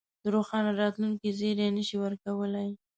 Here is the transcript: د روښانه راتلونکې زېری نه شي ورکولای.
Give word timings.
د 0.23 0.25
روښانه 0.35 0.71
راتلونکې 0.81 1.29
زېری 1.39 1.67
نه 1.77 1.83
شي 1.87 1.95
ورکولای. 2.03 2.69